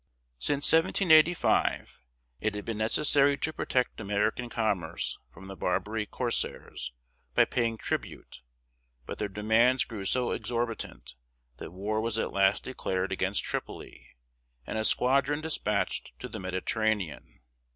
Since 0.39 0.73
1785 0.73 2.01
it 2.39 2.55
had 2.55 2.65
been 2.65 2.79
necessary 2.79 3.37
to 3.37 3.53
protect 3.53 3.99
American 4.01 4.49
commerce 4.49 5.19
from 5.31 5.45
the 5.45 5.55
Barbary 5.55 6.07
corsairs 6.07 6.91
by 7.35 7.45
paying 7.45 7.77
tribute, 7.77 8.41
but 9.05 9.19
their 9.19 9.29
demands 9.29 9.83
grew 9.83 10.05
so 10.05 10.31
exorbitant 10.31 11.13
that 11.57 11.69
war 11.69 12.01
was 12.01 12.17
at 12.17 12.33
last 12.33 12.63
declared 12.63 13.11
against 13.11 13.43
Tripoli, 13.43 14.15
and 14.65 14.79
a 14.79 14.85
squadron 14.85 15.39
dispatched 15.39 16.13
to 16.17 16.27
the 16.27 16.39
Mediterranean. 16.39 17.41